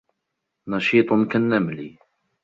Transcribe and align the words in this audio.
نشيط 0.67 1.09
كالنمل. 1.31 1.97